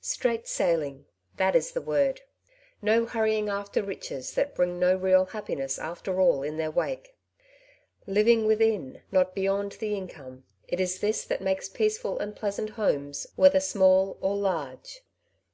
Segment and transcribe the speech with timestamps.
[0.00, 1.04] Straight sailing,
[1.36, 2.22] that is the word.
[2.80, 7.14] No hurrying after riches, that bring no real happiness after all in their wake.
[8.06, 13.26] Living within, not beyond, the income— it is this that makes peaceful and pleasant homes,
[13.36, 15.02] whether small or large.